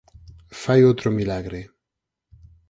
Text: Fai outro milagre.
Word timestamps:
Fai 0.61 0.79
outro 0.89 1.07
milagre. 1.19 1.61